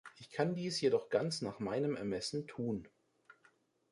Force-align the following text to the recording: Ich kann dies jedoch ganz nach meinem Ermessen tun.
Ich 0.17 0.31
kann 0.31 0.55
dies 0.55 0.81
jedoch 0.81 1.09
ganz 1.11 1.43
nach 1.43 1.59
meinem 1.59 1.95
Ermessen 1.95 2.47
tun. 2.47 2.87